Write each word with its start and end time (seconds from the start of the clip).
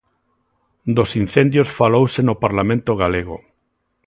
Dos 0.97 1.09
incendios 1.23 1.73
falouse 1.79 2.21
no 2.23 2.35
Parlamento 2.43 2.91
galego. 3.01 3.37